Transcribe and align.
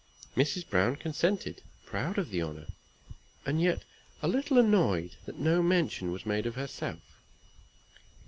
Mrs. 0.35 0.67
Browne 0.67 0.95
consented, 0.95 1.61
proud 1.85 2.17
of 2.17 2.31
the 2.31 2.41
honor, 2.41 2.65
and 3.45 3.61
yet 3.61 3.83
a 4.23 4.27
little 4.27 4.57
annoyed 4.57 5.15
that 5.27 5.37
no 5.37 5.61
mention 5.61 6.11
was 6.11 6.25
made 6.25 6.47
of 6.47 6.55
herself. 6.55 7.03